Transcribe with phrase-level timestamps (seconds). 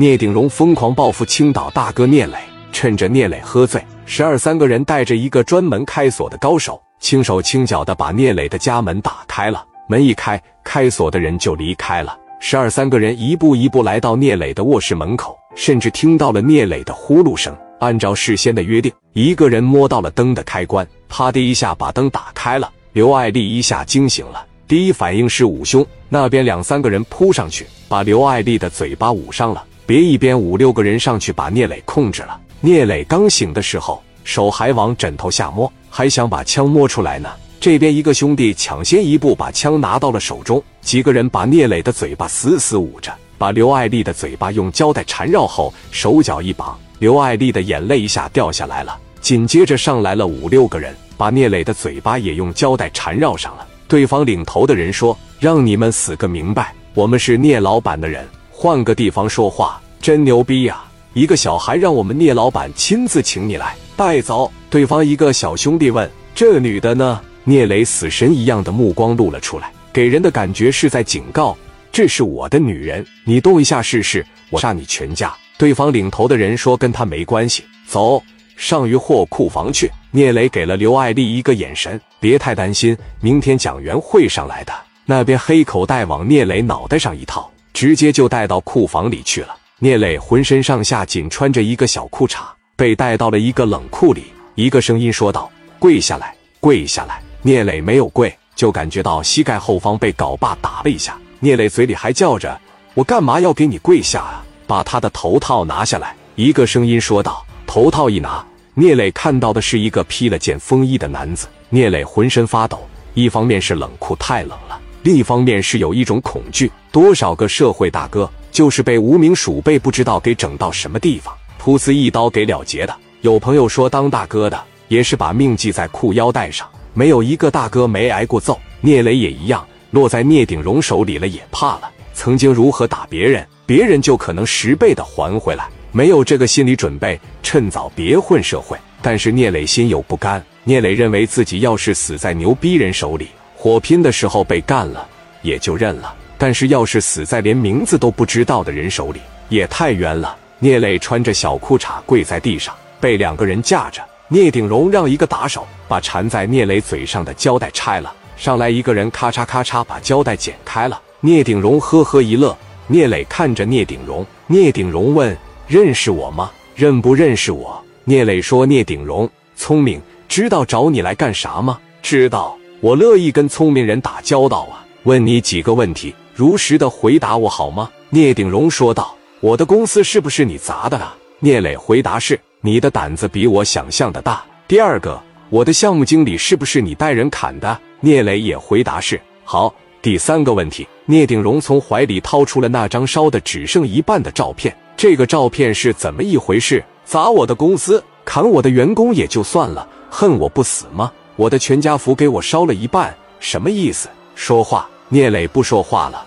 [0.00, 2.38] 聂鼎荣疯狂报复青岛大哥聂磊，
[2.72, 9.62] 趁着聂磊喝醉，十二三个人带着一个专门开锁的高手，轻手轻脚的把聂磊的家门打开了。
[9.90, 12.18] 门一开，开锁的人就离开了。
[12.40, 17.54] 十二三个人一步一步来到聂磊的卧室门口，甚至听到了聂磊的呼噜声。
[17.80, 22.72] 按照事先的约定，一个人摸到了灯的开关，啪的一下把灯打开了。
[22.94, 25.86] 刘爱丽一下惊醒了，第一反应是捂胸。
[26.08, 29.62] 那边两三个人扑上去，把刘爱丽的嘴巴捂上了。
[29.90, 32.40] 别一边五六个人上去把聂磊控制了。
[32.60, 37.28] 聂磊刚醒的时候，手还往枕头下摸，还想把枪摸出来呢。
[37.58, 48.96] 这边一个兄弟抢先一步把枪拿到了手中，几个人把聂磊的嘴巴死死捂着，把刘爱丽的嘴巴用胶带缠绕后，手脚一绑，刘爱丽的眼泪一下掉下来了。
[49.20, 53.66] 紧接着上来了五六个人，把聂磊的嘴巴也用胶带缠绕上了。
[53.88, 58.24] 对方领头的人说：“让你们死个明白，我们是聂老板的人，
[58.62, 60.84] 换个地方说话，真牛逼呀！
[61.14, 71.56] 一个小孩让我们聂老板亲自请你来带走。”对方一个小兄弟问：“这女的呢？”聂磊死神一样的目光露了出来，给人的感觉是在警告
[71.90, 78.22] ：“这是我的女人，你动一下试试，我杀你全家。”对方领头的人说：“跟他没关系，走
[78.56, 84.72] 上鱼货库房去。”聂磊给了刘爱丽一个眼神：“别太担心，明天蒋元会上来的。”
[85.06, 89.56] 那边黑口袋往聂磊脑袋上一套，直接就带到库房里去了。
[89.78, 92.38] 聂磊浑身上下仅穿着一个小裤衩，
[92.76, 94.24] 被带到了一个冷库里。
[94.54, 101.16] 一个声音说道：“跪下来，跪下来。”聂磊没有跪，就感觉到膝盖后方被镐把打了一下。
[101.38, 102.60] 聂磊嘴里还叫着
[102.92, 104.44] ：“我干嘛要给你跪下啊？
[104.66, 107.44] 把他的头套拿下来！”一个声音说道。
[107.66, 111.46] 头套一拿，聂磊看到的是一个披了件风衣的男子。
[111.68, 112.84] 聂磊浑身发抖，
[113.14, 116.70] 一方面是冷库太冷了，另一方面是有一种恐惧。
[116.92, 122.94] 多少个社会大哥，就是被无名鼠辈不知道给整到什么地方，噗呲一刀给了结的。
[123.20, 126.68] 有朋友说，当大哥的也是把命系在裤腰带上。
[126.92, 131.90] 没有一个大哥没挨过揍，聂磊也一样，落在聂鼎荣手里了也怕了。
[132.12, 135.68] 曾经如何打别人，别人就可能十倍的还回来。
[135.92, 138.76] 没有这个心理准备，趁早别混社会。
[139.00, 143.28] 但是聂磊心有不甘，聂磊认为自己要是死在牛逼人手里，
[143.62, 145.06] 火拼的时候被干了
[145.42, 150.34] 也就认了；但是要是死在连名字都不知道的人手里，也太冤了。
[150.60, 154.02] 聂磊穿着小裤衩跪在地上，被两个人架着。
[154.28, 160.98] 聂鼎荣让一个打手把缠在聂磊嘴上的胶带拆了，上来一个人咔嚓咔嚓把胶带剪开了。
[161.20, 162.56] 聂鼎荣呵呵一乐，
[162.86, 165.36] 聂磊看着聂鼎荣，聂鼎荣问
[165.68, 166.50] ：“认识我吗？
[166.74, 171.78] 认不认识我？”聂磊说：“聂鼎荣聪明，知道找你来干啥吗？
[172.00, 174.84] 知道，我乐意跟聪明人打交道啊。
[175.04, 182.38] 问你几个问题，如实的回答我好吗？”聂鼎荣说道：“我的公司是不是你砸的啊？”聂磊回答是。
[182.62, 184.44] 你的胆子比我想象的大。
[184.68, 187.78] 第二个，我的项目经理是不是你带人砍的？
[188.00, 189.18] 聂磊也回答是。
[189.44, 194.76] 好，第三个问题，聂鼎荣从怀里掏出了那张烧的只剩一半的照片。
[194.94, 196.84] 这个照片是怎么一回事？
[197.06, 201.10] 砸我的公司，砍我的员工也就算了，恨我不死吗？
[201.40, 204.10] 我的全家福给我烧了一半，什么意思？
[204.34, 204.86] 说话！
[205.08, 206.26] 聂磊不说话了。